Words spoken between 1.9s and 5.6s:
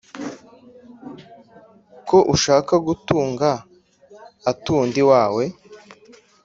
ko ushaka gutunga atunda iwawe